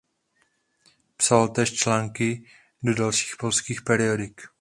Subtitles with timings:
[1.17, 2.45] Psal též články
[2.83, 4.41] do dalších polských periodik.